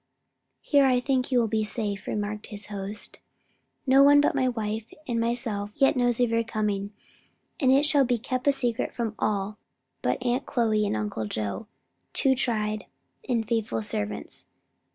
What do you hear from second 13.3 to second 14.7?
faithful servants.